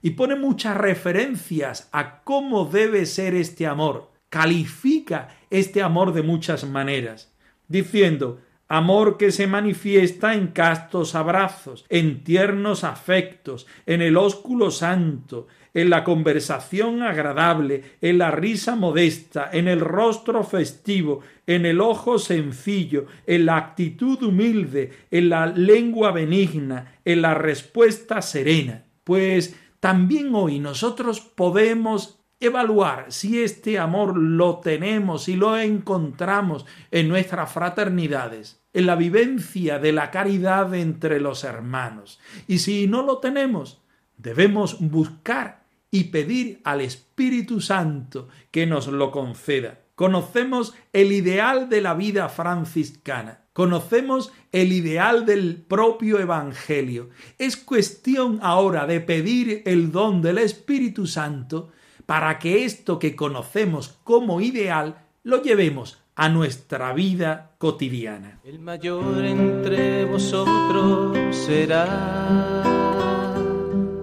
Y 0.00 0.10
pone 0.10 0.36
muchas 0.36 0.76
referencias 0.76 1.88
a 1.90 2.22
cómo 2.22 2.66
debe 2.66 3.04
ser 3.04 3.34
este 3.34 3.66
amor. 3.66 4.12
Califica 4.28 5.36
este 5.50 5.82
amor 5.82 6.12
de 6.12 6.22
muchas 6.22 6.64
maneras, 6.68 7.34
diciendo 7.66 8.40
Amor 8.68 9.16
que 9.16 9.30
se 9.30 9.46
manifiesta 9.46 10.34
en 10.34 10.48
castos 10.48 11.14
abrazos, 11.14 11.84
en 11.88 12.24
tiernos 12.24 12.82
afectos, 12.82 13.66
en 13.86 14.02
el 14.02 14.16
ósculo 14.16 14.72
santo, 14.72 15.46
en 15.72 15.90
la 15.90 16.02
conversación 16.02 17.02
agradable, 17.02 17.82
en 18.00 18.18
la 18.18 18.32
risa 18.32 18.74
modesta, 18.74 19.50
en 19.52 19.68
el 19.68 19.80
rostro 19.80 20.42
festivo, 20.42 21.20
en 21.46 21.64
el 21.64 21.80
ojo 21.80 22.18
sencillo, 22.18 23.06
en 23.26 23.46
la 23.46 23.56
actitud 23.56 24.20
humilde, 24.22 24.90
en 25.10 25.28
la 25.28 25.46
lengua 25.46 26.10
benigna, 26.10 26.98
en 27.04 27.22
la 27.22 27.34
respuesta 27.34 28.20
serena. 28.20 28.84
Pues 29.04 29.54
también 29.78 30.34
hoy 30.34 30.58
nosotros 30.58 31.20
podemos 31.20 32.15
evaluar 32.40 33.06
si 33.12 33.42
este 33.42 33.78
amor 33.78 34.16
lo 34.16 34.58
tenemos 34.58 35.28
y 35.28 35.36
lo 35.36 35.58
encontramos 35.58 36.66
en 36.90 37.08
nuestras 37.08 37.50
fraternidades, 37.50 38.60
en 38.72 38.86
la 38.86 38.96
vivencia 38.96 39.78
de 39.78 39.92
la 39.92 40.10
caridad 40.10 40.74
entre 40.74 41.20
los 41.20 41.44
hermanos. 41.44 42.20
Y 42.46 42.58
si 42.58 42.86
no 42.86 43.02
lo 43.02 43.18
tenemos, 43.18 43.82
debemos 44.16 44.78
buscar 44.80 45.64
y 45.90 46.04
pedir 46.04 46.60
al 46.64 46.82
Espíritu 46.82 47.60
Santo 47.60 48.28
que 48.50 48.66
nos 48.66 48.86
lo 48.88 49.10
conceda. 49.10 49.80
Conocemos 49.94 50.74
el 50.92 51.12
ideal 51.12 51.70
de 51.70 51.80
la 51.80 51.94
vida 51.94 52.28
franciscana, 52.28 53.46
conocemos 53.54 54.30
el 54.52 54.72
ideal 54.72 55.24
del 55.24 55.56
propio 55.56 56.18
Evangelio. 56.18 57.08
Es 57.38 57.56
cuestión 57.56 58.38
ahora 58.42 58.86
de 58.86 59.00
pedir 59.00 59.62
el 59.64 59.90
don 59.90 60.20
del 60.20 60.36
Espíritu 60.36 61.06
Santo 61.06 61.70
para 62.06 62.38
que 62.38 62.64
esto 62.64 62.98
que 62.98 63.14
conocemos 63.14 63.98
como 64.04 64.40
ideal 64.40 65.02
lo 65.22 65.42
llevemos 65.42 65.98
a 66.14 66.28
nuestra 66.30 66.92
vida 66.94 67.50
cotidiana. 67.58 68.40
El 68.44 68.58
mayor 68.58 69.24
entre 69.24 70.04
vosotros 70.06 71.36
será 71.36 72.62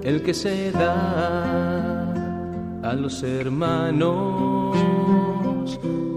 el 0.03 0.21
que 0.21 0.33
se 0.33 0.71
da 0.71 2.11
a 2.83 2.93
los 2.93 3.23
hermanos, 3.23 4.77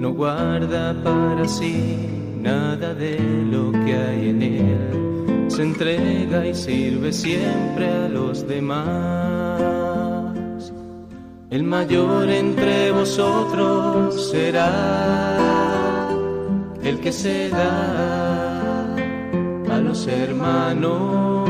no 0.01 0.13
guarda 0.13 0.93
para 1.03 1.47
sí 1.47 1.97
nada 2.41 2.93
de 2.93 3.19
lo 3.51 3.71
que 3.73 3.95
hay 3.95 4.29
en 4.31 4.43
él, 4.43 5.47
se 5.49 5.63
entrega 5.63 6.47
y 6.47 6.55
sirve 6.55 7.13
siempre 7.13 7.89
a 7.89 8.09
los 8.09 8.47
demás. 8.47 9.96
El 11.49 11.63
mayor 11.63 12.29
entre 12.29 12.91
vosotros 12.91 14.31
será 14.33 16.09
el 16.83 16.99
que 16.99 17.13
se 17.13 17.49
da 17.51 18.97
a 19.71 19.79
los 19.79 20.09
hermanos, 20.09 21.49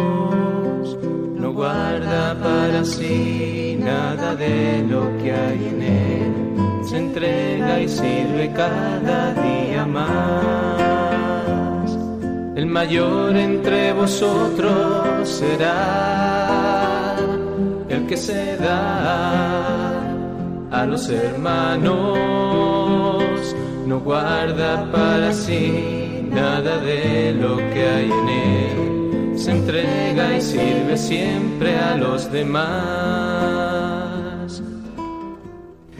no 1.41 1.51
guarda 1.55 2.39
para 2.39 2.85
sí 2.85 3.79
nada 3.81 4.35
de 4.35 4.85
lo 4.87 5.17
que 5.17 5.33
hay 5.33 5.67
en 5.67 5.81
él, 5.81 6.35
se 6.85 6.99
entrega 6.99 7.81
y 7.81 7.89
sirve 7.89 8.53
cada 8.55 9.33
día 9.33 9.87
más. 9.87 10.77
El 12.55 12.67
mayor 12.67 13.35
entre 13.35 13.95
vosotros 13.95 15.27
será 15.27 17.17
el 17.89 18.07
que 18.07 18.17
se 18.19 18.59
da 18.59 19.86
los 20.87 21.09
hermanos, 21.09 22.19
no 23.87 24.01
guarda 24.01 24.91
para 24.91 25.33
sí 25.33 26.27
nada 26.31 26.79
de 26.79 27.33
lo 27.33 27.57
que 27.57 27.89
hay 27.89 28.11
en 28.11 28.29
él, 28.29 29.39
se 29.39 29.53
entrega 29.53 30.37
y 30.37 30.41
sirve 30.41 30.97
siempre 30.97 31.77
a 31.79 31.97
los 31.97 32.31
demás. 32.31 33.77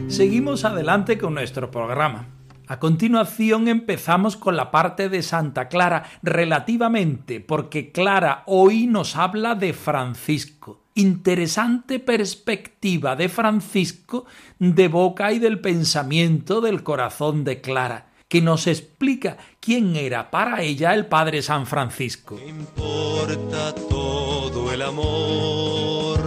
Seguimos 0.07 0.63
adelante 0.63 1.17
con 1.17 1.33
nuestro 1.33 1.69
programa. 1.69 2.27
A 2.67 2.79
continuación 2.79 3.67
empezamos 3.67 4.35
con 4.35 4.57
la 4.57 4.71
parte 4.71 5.09
de 5.09 5.21
Santa 5.23 5.67
Clara 5.69 6.03
relativamente, 6.21 7.39
porque 7.39 7.91
Clara 7.91 8.43
hoy 8.45 8.87
nos 8.87 9.15
habla 9.15 9.55
de 9.55 9.73
Francisco 9.73 10.86
interesante 10.97 11.99
perspectiva 11.99 13.15
de 13.15 13.29
Francisco 13.29 14.25
de 14.59 14.87
boca 14.87 15.31
y 15.31 15.39
del 15.39 15.61
pensamiento 15.61 16.59
del 16.59 16.81
corazón 16.83 17.43
de 17.43 17.61
Clara, 17.61 18.09
que 18.27 18.41
nos 18.41 18.65
explica 18.65 19.37
quién 19.59 19.95
era 19.95 20.31
para 20.31 20.63
ella 20.63 20.95
el 20.95 21.05
Padre 21.05 21.43
San 21.43 21.67
Francisco. 21.67 22.35
¿Qué 22.37 22.47
importa 22.47 23.75
todo 23.75 24.73
el 24.73 24.81
amor? 24.81 26.19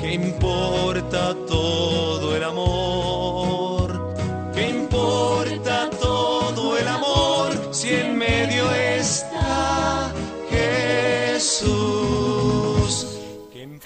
¿Qué 0.00 0.14
importa 0.14 1.34
todo 1.46 2.36
el 2.36 2.42
amor? 2.42 2.79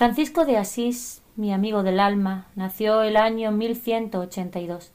Francisco 0.05 0.45
de 0.45 0.59
Asís, 0.59 1.23
mi 1.35 1.51
amigo 1.51 1.83
del 1.83 1.99
alma, 1.99 2.45
nació 2.57 3.01
el 3.01 3.17
año 3.17 3.53
1182. 3.53 4.93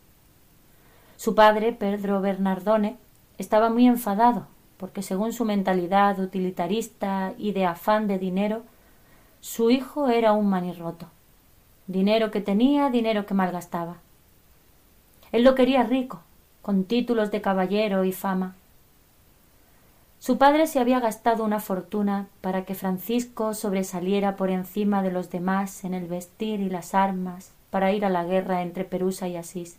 Su 1.18 1.34
padre, 1.34 1.72
Pedro 1.72 2.22
Bernardone, 2.22 2.96
estaba 3.40 3.72
muy 3.72 3.88
enfadado 3.88 4.46
porque 4.78 5.02
según 5.02 5.34
su 5.34 5.46
mentalidad 5.46 6.20
utilitarista 6.20 7.34
y 7.40 7.54
de 7.54 7.66
afán 7.66 8.08
de 8.08 8.20
dinero, 8.20 8.62
su 9.42 9.72
hijo 9.72 10.10
era 10.10 10.34
un 10.34 10.48
manirroto. 10.48 11.08
Dinero 11.88 12.30
que 12.30 12.42
tenía, 12.42 12.92
dinero 12.92 13.26
que 13.26 13.34
malgastaba. 13.34 13.96
Él 15.32 15.44
lo 15.44 15.56
quería 15.56 15.82
rico, 15.82 16.22
con 16.62 16.84
títulos 16.84 17.32
de 17.32 17.42
caballero 17.42 18.04
y 18.04 18.12
fama. 18.12 18.58
Su 20.20 20.38
padre 20.38 20.68
se 20.68 20.80
había 20.80 21.00
gastado 21.00 21.46
una 21.46 21.60
fortuna 21.62 22.28
para 22.42 22.66
que 22.66 22.76
Francisco 22.76 23.54
sobresaliera 23.54 24.36
por 24.36 24.50
encima 24.50 25.02
de 25.02 25.12
los 25.12 25.30
demás 25.30 25.86
en 25.86 25.94
el 25.94 26.08
vestir 26.08 26.60
y 26.60 26.70
las 26.70 26.94
armas 26.94 27.52
para 27.70 27.94
ir 27.94 28.04
a 28.04 28.10
la 28.10 28.26
guerra 28.26 28.62
entre 28.62 28.84
Perusa 28.84 29.30
y 29.30 29.38
Asís. 29.38 29.78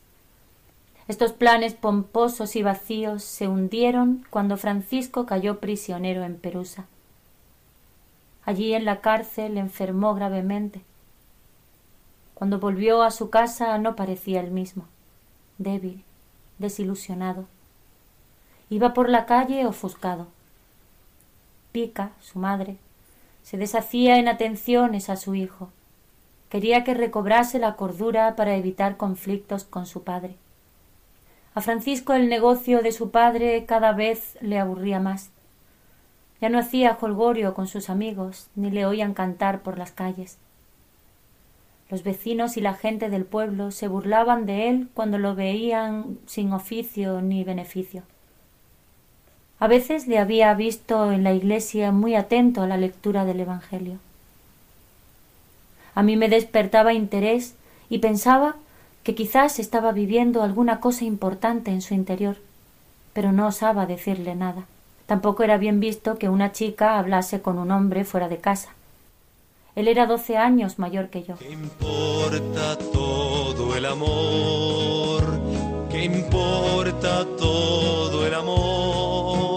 Estos 1.09 1.33
planes 1.33 1.74
pomposos 1.74 2.57
y 2.57 2.62
vacíos 2.62 3.22
se 3.22 3.48
hundieron 3.48 4.24
cuando 4.31 4.57
Francisco 4.57 5.26
cayó 5.26 5.59
prisionero 5.59 6.24
en 6.24 6.37
Perusa. 6.37 6.87
Allí 8.46 8.72
en 8.74 8.85
la 8.85 9.00
cárcel 9.00 9.59
enfermó 9.59 10.14
gravemente. 10.14 10.81
Cuando 12.35 12.59
volvió 12.59 13.03
a 13.03 13.11
su 13.11 13.29
casa 13.29 13.76
no 13.76 13.96
parecía 13.96 14.40
el 14.40 14.50
mismo, 14.50 14.87
débil, 15.59 16.03
desilusionado. 16.59 17.44
Iba 18.71 18.95
por 18.95 19.09
la 19.09 19.27
calle 19.27 19.67
ofuscado. 19.67 20.29
Pica, 21.73 22.13
su 22.21 22.39
madre, 22.39 22.77
se 23.43 23.57
deshacía 23.57 24.19
en 24.19 24.29
atenciones 24.29 25.11
a 25.11 25.17
su 25.17 25.35
hijo. 25.35 25.71
Quería 26.49 26.85
que 26.85 26.95
recobrase 26.95 27.59
la 27.59 27.75
cordura 27.75 28.37
para 28.37 28.55
evitar 28.55 28.97
conflictos 28.97 29.65
con 29.65 29.87
su 29.87 30.05
padre. 30.05 30.37
A 31.55 31.61
Francisco 31.61 32.13
el 32.13 32.29
negocio 32.29 32.81
de 32.81 32.93
su 32.93 33.11
padre 33.11 33.65
cada 33.67 33.93
vez 33.93 34.39
le 34.41 34.59
aburría 34.61 35.01
más. 35.01 35.31
Ya 36.41 36.49
no 36.49 36.61
hacía 36.61 36.95
jolgorio 36.95 37.55
con 37.55 37.67
sus 37.67 37.91
amigos, 37.91 38.49
ni 38.55 38.71
le 38.71 38.87
oían 38.87 39.15
cantar 39.15 39.63
por 39.63 39.79
las 39.79 39.91
calles. 39.91 40.39
Los 41.91 42.05
vecinos 42.05 42.57
y 42.57 42.61
la 42.61 42.75
gente 42.75 43.11
del 43.11 43.25
pueblo 43.25 43.73
se 43.73 43.89
burlaban 43.89 44.47
de 44.47 44.69
él 44.69 44.89
cuando 44.95 45.19
lo 45.19 45.35
veían 45.35 46.19
sin 46.27 46.53
oficio 46.53 47.21
ni 47.21 47.43
beneficio. 47.43 48.05
A 49.61 49.68
veces 49.68 50.07
le 50.07 50.18
había 50.18 50.55
visto 50.55 51.12
en 51.12 51.23
la 51.23 51.35
iglesia 51.35 51.92
muy 51.92 52.14
atento 52.14 52.62
a 52.62 52.66
la 52.66 52.79
lectura 52.79 53.27
del 53.27 53.40
Evangelio. 53.40 53.99
A 55.94 56.03
mí 56.03 56.16
me 56.16 56.31
despertaba 56.31 56.94
interés 56.94 57.55
y 57.90 57.99
pensaba 57.99 58.57
que 59.03 59.14
quizás 59.14 59.59
estaba 59.59 59.92
viviendo 59.92 60.42
alguna 60.42 60.81
cosa 60.81 61.05
importante 61.05 61.70
en 61.70 61.83
su 61.83 61.92
interior, 61.92 62.38
pero 63.12 63.33
no 63.33 63.46
osaba 63.46 63.85
decirle 63.85 64.35
nada. 64.35 64.64
Tampoco 65.05 65.42
era 65.42 65.59
bien 65.59 65.79
visto 65.79 66.16
que 66.16 66.31
una 66.31 66.53
chica 66.53 66.99
hablase 66.99 67.42
con 67.42 67.59
un 67.59 67.70
hombre 67.70 68.05
fuera 68.05 68.31
de 68.31 68.38
casa. 68.38 68.70
Él 69.77 69.88
era 69.88 70.07
doce 70.07 70.38
años 70.38 70.79
mayor 70.79 71.11
que 71.11 71.23
yo. 71.23 71.37
¿Qué 71.37 71.51
importa 71.51 72.79
todo 72.92 73.77
el 73.77 73.85
amor? 73.85 75.23
¿Qué 75.90 76.05
importa 76.05 77.27
todo 77.37 78.27
el 78.27 78.35
amor? 78.35 79.50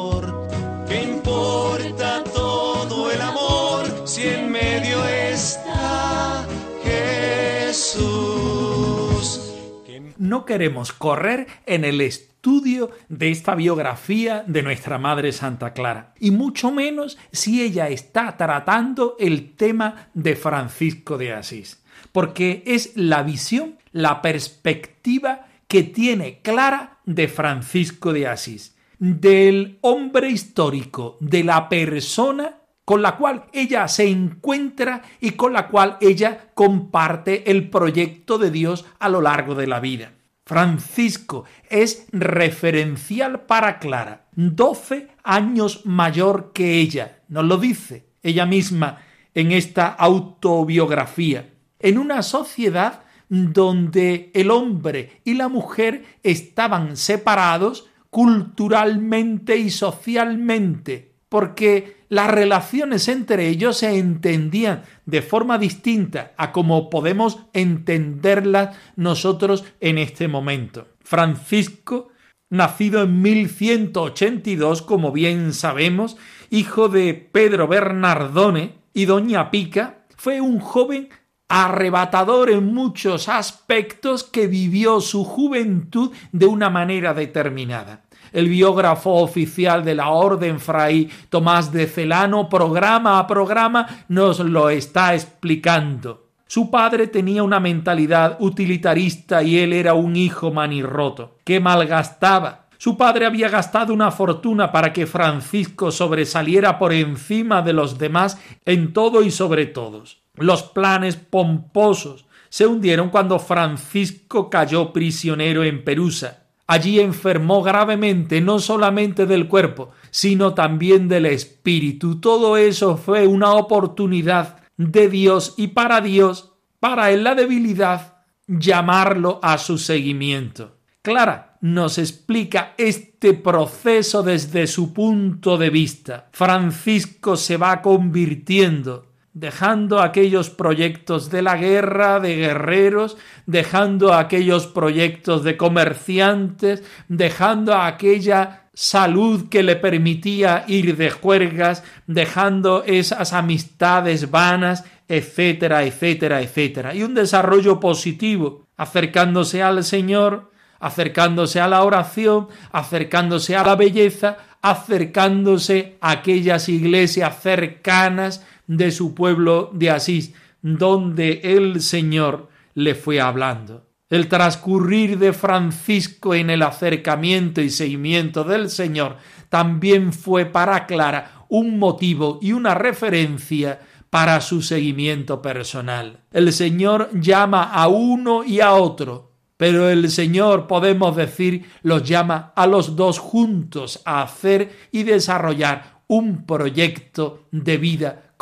No 10.23 10.45
queremos 10.45 10.93
correr 10.93 11.47
en 11.65 11.83
el 11.83 11.99
estudio 11.99 12.91
de 13.09 13.29
esta 13.29 13.55
biografía 13.55 14.45
de 14.47 14.63
nuestra 14.63 14.97
Madre 14.97 15.33
Santa 15.33 15.73
Clara, 15.73 16.13
y 16.17 16.31
mucho 16.31 16.71
menos 16.71 17.17
si 17.33 17.62
ella 17.62 17.89
está 17.89 18.38
tratando 18.38 19.17
el 19.19 19.53
tema 19.57 20.07
de 20.13 20.38
Francisco 20.38 21.17
de 21.17 21.33
Asís, 21.33 21.83
porque 22.13 22.63
es 22.65 22.93
la 22.95 23.21
visión, 23.23 23.75
la 23.91 24.21
perspectiva 24.21 25.45
que 25.67 25.83
tiene 25.83 26.39
Clara 26.41 26.99
de 27.03 27.27
Francisco 27.27 28.13
de 28.13 28.27
Asís, 28.27 28.77
del 28.99 29.77
hombre 29.81 30.29
histórico, 30.29 31.17
de 31.19 31.43
la 31.43 31.67
persona 31.67 32.59
con 32.85 33.01
la 33.01 33.15
cual 33.17 33.45
ella 33.53 33.87
se 33.87 34.09
encuentra 34.09 35.01
y 35.19 35.31
con 35.31 35.53
la 35.53 35.67
cual 35.67 35.97
ella 36.01 36.49
comparte 36.53 37.49
el 37.49 37.69
proyecto 37.69 38.37
de 38.37 38.51
Dios 38.51 38.85
a 38.99 39.09
lo 39.09 39.21
largo 39.21 39.55
de 39.55 39.67
la 39.67 39.79
vida. 39.79 40.13
Francisco 40.45 41.45
es 41.69 42.05
referencial 42.11 43.41
para 43.41 43.79
Clara, 43.79 44.25
12 44.35 45.07
años 45.23 45.85
mayor 45.85 46.51
que 46.53 46.79
ella, 46.79 47.19
nos 47.29 47.45
lo 47.45 47.57
dice 47.57 48.07
ella 48.21 48.45
misma 48.45 48.99
en 49.33 49.51
esta 49.51 49.87
autobiografía, 49.87 51.49
en 51.79 51.97
una 51.97 52.21
sociedad 52.21 53.03
donde 53.29 54.31
el 54.33 54.51
hombre 54.51 55.21
y 55.23 55.33
la 55.33 55.47
mujer 55.47 56.05
estaban 56.23 56.97
separados 56.97 57.89
culturalmente 58.09 59.57
y 59.57 59.69
socialmente, 59.69 61.13
porque 61.29 62.02
las 62.13 62.30
relaciones 62.30 63.08
entre 63.08 63.47
ellos 63.49 63.78
se 63.78 63.97
entendían 63.97 64.84
de 65.08 65.23
forma 65.23 65.58
distinta 65.58 66.34
a 66.38 66.52
como 66.52 66.91
podemos 66.91 67.39
entenderlas 67.54 68.78
nosotros 68.95 69.65
en 69.80 69.97
este 69.97 70.28
momento. 70.28 70.88
Francisco, 71.02 72.10
nacido 72.52 73.02
en 73.02 73.19
1182, 73.21 74.84
como 74.84 75.12
bien 75.12 75.54
sabemos, 75.54 76.15
hijo 76.52 76.88
de 76.88 77.15
Pedro 77.15 77.67
Bernardone 77.67 78.76
y 78.93 79.06
doña 79.06 79.49
Pica, 79.49 80.06
fue 80.15 80.39
un 80.39 80.60
joven 80.60 81.10
arrebatador 81.47 82.52
en 82.52 82.73
muchos 82.73 83.28
aspectos 83.28 84.23
que 84.23 84.45
vivió 84.45 85.02
su 85.02 85.23
juventud 85.23 86.12
de 86.32 86.45
una 86.45 86.69
manera 86.69 87.15
determinada. 87.15 88.04
El 88.33 88.49
biógrafo 88.49 89.11
oficial 89.11 89.85
de 89.85 89.93
la 89.93 90.09
Orden 90.09 90.59
Fray 90.59 91.09
Tomás 91.29 91.71
de 91.71 91.85
Celano, 91.85 92.49
programa 92.49 93.19
a 93.19 93.27
programa, 93.27 93.87
nos 94.07 94.39
lo 94.39 94.69
está 94.69 95.13
explicando. 95.13 96.23
Su 96.47 96.69
padre 96.69 97.07
tenía 97.07 97.43
una 97.43 97.59
mentalidad 97.59 98.37
utilitarista 98.39 99.43
y 99.43 99.59
él 99.59 99.71
era 99.71 99.93
un 99.93 100.15
hijo 100.15 100.51
manirroto, 100.51 101.37
que 101.43 101.59
malgastaba. 101.59 102.65
Su 102.77 102.97
padre 102.97 103.25
había 103.25 103.49
gastado 103.49 103.93
una 103.93 104.11
fortuna 104.11 104.71
para 104.71 104.91
que 104.91 105.07
Francisco 105.07 105.91
sobresaliera 105.91 106.77
por 106.77 106.91
encima 106.91 107.61
de 107.61 107.73
los 107.73 107.97
demás 107.97 108.39
en 108.65 108.93
todo 108.93 109.23
y 109.23 109.31
sobre 109.31 109.67
todos. 109.67 110.21
Los 110.35 110.63
planes 110.63 111.15
pomposos 111.15 112.25
se 112.49 112.67
hundieron 112.67 113.09
cuando 113.09 113.39
Francisco 113.39 114.49
cayó 114.49 114.91
prisionero 114.91 115.63
en 115.63 115.83
Perusa. 115.83 116.42
Allí 116.65 116.99
enfermó 116.99 117.62
gravemente 117.62 118.39
no 118.41 118.60
solamente 118.60 119.26
del 119.26 119.47
cuerpo, 119.47 119.91
sino 120.12 120.54
también 120.54 121.08
del 121.08 121.26
espíritu. 121.26 122.19
Todo 122.19 122.58
eso 122.58 122.97
fue 122.97 123.28
una 123.28 123.54
oportunidad 123.54 124.58
de 124.78 125.10
Dios 125.10 125.56
y 125.58 125.67
para 125.67 126.02
Dios, 126.02 126.54
para 126.80 127.12
en 127.12 127.23
la 127.23 127.36
debilidad, 127.36 128.23
llamarlo 128.47 129.39
a 129.41 129.58
su 129.58 129.78
seguimiento. 129.78 130.78
Clara 131.02 131.58
nos 131.62 131.97
explica 131.97 132.73
este 132.78 133.34
proceso 133.34 134.23
desde 134.23 134.67
su 134.67 134.93
punto 134.93 135.58
de 135.58 135.69
vista. 135.69 136.30
Francisco 136.32 137.36
se 137.36 137.58
va 137.58 137.82
convirtiendo 137.82 139.12
dejando 139.33 139.99
aquellos 139.99 140.49
proyectos 140.49 141.29
de 141.29 141.41
la 141.41 141.57
guerra, 141.57 142.19
de 142.19 142.35
guerreros, 142.35 143.17
dejando 143.45 144.13
aquellos 144.13 144.67
proyectos 144.67 145.43
de 145.43 145.57
comerciantes, 145.57 146.83
dejando 147.07 147.73
aquella 147.73 148.67
salud 148.73 149.49
que 149.49 149.63
le 149.63 149.75
permitía 149.75 150.65
ir 150.67 150.95
de 150.97 151.09
juergas, 151.09 151.83
dejando 152.07 152.83
esas 152.85 153.33
amistades 153.33 154.29
vanas, 154.31 154.83
etcétera, 155.07 155.83
etcétera, 155.83 156.41
etcétera. 156.41 156.95
Y 156.95 157.03
un 157.03 157.13
desarrollo 157.13 157.79
positivo, 157.79 158.67
acercándose 158.77 159.61
al 159.61 159.83
Señor, 159.83 160.51
acercándose 160.79 161.59
a 161.59 161.67
la 161.67 161.83
oración, 161.83 162.49
acercándose 162.71 163.55
a 163.55 163.63
la 163.63 163.75
belleza, 163.75 164.37
acercándose 164.61 165.97
a 166.01 166.11
aquellas 166.11 166.69
iglesias 166.69 167.41
cercanas, 167.41 168.45
de 168.67 168.91
su 168.91 169.13
pueblo 169.13 169.69
de 169.73 169.91
Asís, 169.91 170.34
donde 170.62 171.41
el 171.43 171.82
Señor 171.82 172.49
le 172.73 172.95
fue 172.95 173.19
hablando. 173.19 173.88
El 174.10 174.28
transcurrir 174.28 175.17
de 175.17 175.34
Francisco 175.34 176.36
en 176.36 176.49
el 176.49 176.62
acercamiento 176.62 177.62
y 177.62 177.69
seguimiento 177.69 178.43
del 178.43 178.69
Señor 178.69 179.17
también 179.49 180.13
fue 180.13 180.45
para 180.45 180.86
Clara 180.86 181.45
un 181.49 181.80
motivo 181.80 182.39
y 182.41 182.54
una 182.54 182.76
referencia 182.76 183.80
para 184.10 184.39
su 184.41 184.62
seguimiento 184.62 185.41
personal. 185.41 186.19
El 186.32 186.54
Señor 186.54 187.10
llama 187.19 187.63
a 187.63 187.88
uno 187.88 188.43
y 188.43 188.60
a 188.60 188.73
otro, 188.73 189.32
pero 189.58 189.89
el 189.89 190.12
Señor, 190.12 190.67
podemos 190.67 191.15
decir, 191.15 191.65
los 191.82 192.04
llama 192.04 192.54
a 192.56 192.67
los 192.67 192.95
dos 192.95 193.17
juntos 193.17 194.02
a 194.06 194.21
hacer 194.21 194.71
y 194.91 195.02
desarrollar 195.02 196.02
un 196.06 196.45
proyecto 196.45 197.47
de 197.52 197.78
vida 197.78 198.32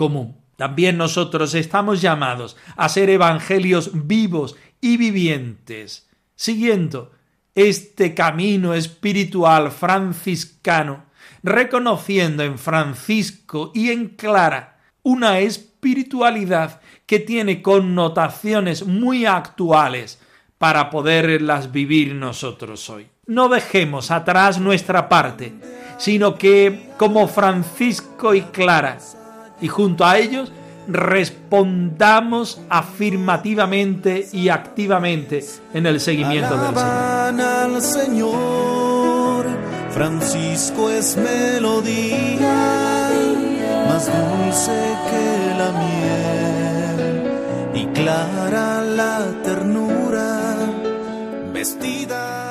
También 0.56 0.98
nosotros 0.98 1.54
estamos 1.54 2.02
llamados 2.02 2.58
a 2.76 2.90
ser 2.90 3.10
evangelios 3.10 3.92
vivos 4.08 4.56
y 4.80 4.98
vivientes, 4.98 6.10
siguiendo 6.36 7.12
este 7.56 8.14
camino 8.14 8.74
espiritual 8.74 9.72
franciscano, 9.72 11.06
reconociendo 11.44 12.44
en 12.44 12.58
Francisco 12.58 13.72
y 13.74 13.92
en 13.92 14.10
Clara 14.10 14.80
una 15.04 15.40
espiritualidad 15.40 16.82
que 17.06 17.20
tiene 17.20 17.62
connotaciones 17.62 18.86
muy 18.86 19.26
actuales 19.26 20.20
para 20.58 20.90
poderlas 20.90 21.72
vivir 21.72 22.14
nosotros 22.14 22.90
hoy. 22.90 23.08
No 23.26 23.50
dejemos 23.50 24.12
atrás 24.12 24.60
nuestra 24.60 25.10
parte, 25.10 25.54
sino 25.98 26.38
que, 26.38 26.92
como 26.98 27.28
Francisco 27.28 28.36
y 28.36 28.42
Clara, 28.42 29.00
y 29.62 29.68
junto 29.68 30.06
a 30.06 30.18
ellos 30.18 30.52
respondamos 30.88 32.60
afirmativamente 32.70 34.28
y 34.32 34.50
activamente 34.50 35.46
en 35.74 35.86
el 35.86 36.00
seguimiento 36.00 36.58
del 36.58 36.76
Señor. 36.76 37.42
al 37.42 37.82
Señor. 37.82 39.46
Francisco 39.92 40.90
es 40.90 41.18
melodía, 41.18 43.10
más 43.88 44.06
dulce 44.06 44.72
que 45.10 45.54
la 45.58 45.72
miel 45.72 47.32
y 47.76 47.86
clara 47.88 48.82
la 48.82 49.20
ternura, 49.44 50.56
vestida 51.54 52.51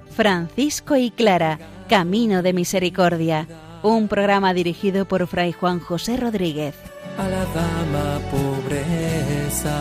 Francisco 0.11 0.95
y 0.95 1.09
Clara, 1.11 1.59
Camino 1.89 2.41
de 2.41 2.53
Misericordia, 2.53 3.47
un 3.81 4.07
programa 4.07 4.53
dirigido 4.53 5.05
por 5.05 5.25
Fray 5.27 5.51
Juan 5.53 5.79
José 5.79 6.17
Rodríguez. 6.17 6.75
A 7.17 7.27
la 7.27 7.45
dama 7.45 8.19
pobreza, 8.29 9.77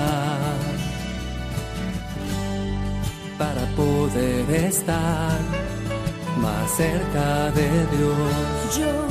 para 3.38 3.64
poder 3.76 4.50
estar 4.64 5.38
más 6.38 6.70
cerca 6.72 7.50
de 7.50 7.68
Dios. 7.96 8.78
Yo 8.78 9.10